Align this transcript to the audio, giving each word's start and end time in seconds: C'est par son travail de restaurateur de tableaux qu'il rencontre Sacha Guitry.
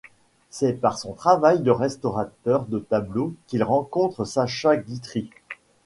C'est 0.49 0.73
par 0.81 0.97
son 0.97 1.13
travail 1.13 1.59
de 1.61 1.69
restaurateur 1.69 2.65
de 2.65 2.79
tableaux 2.79 3.35
qu'il 3.45 3.61
rencontre 3.63 4.25
Sacha 4.25 4.75
Guitry. 4.75 5.29